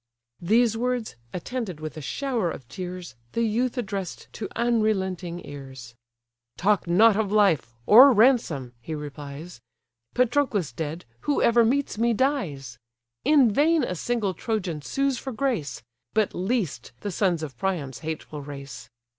These 0.41 0.75
words, 0.75 1.15
attended 1.31 1.79
with 1.79 1.95
a 1.95 2.01
shower 2.01 2.49
of 2.49 2.67
tears, 2.67 3.13
The 3.33 3.43
youth 3.43 3.77
address'd 3.77 4.33
to 4.33 4.47
unrelenting 4.55 5.45
ears: 5.45 5.93
"Talk 6.57 6.87
not 6.87 7.15
of 7.15 7.31
life, 7.31 7.75
or 7.85 8.11
ransom 8.11 8.73
(he 8.81 8.95
replies): 8.95 9.61
Patroclus 10.15 10.71
dead, 10.71 11.05
whoever 11.29 11.63
meets 11.63 11.99
me, 11.99 12.15
dies: 12.15 12.79
In 13.23 13.51
vain 13.53 13.83
a 13.83 13.93
single 13.93 14.33
Trojan 14.33 14.81
sues 14.81 15.19
for 15.19 15.31
grace; 15.31 15.83
But 16.15 16.33
least, 16.33 16.93
the 17.01 17.11
sons 17.11 17.43
of 17.43 17.55
Priam's 17.55 17.99
hateful 17.99 18.41
race. 18.41 18.89